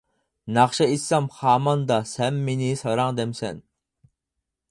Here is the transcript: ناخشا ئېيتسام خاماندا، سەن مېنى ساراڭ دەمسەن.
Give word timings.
ناخشا 0.55 0.85
ئېيتسام 0.91 1.25
خاماندا، 1.35 1.99
سەن 2.13 2.41
مېنى 2.47 2.71
ساراڭ 2.81 3.19
دەمسەن. 3.21 3.61